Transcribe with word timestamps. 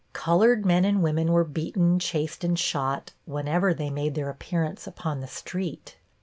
Colored 0.13 0.65
men 0.65 0.83
and 0.83 1.03
women 1.03 1.31
were 1.31 1.43
beaten, 1.43 1.99
chased 1.99 2.43
and 2.43 2.57
shot 2.57 3.11
whenever 3.25 3.71
they 3.71 3.91
made 3.91 4.15
their 4.15 4.31
appearance 4.31 4.87
upon 4.87 5.19
the 5.19 5.27
street. 5.27 5.95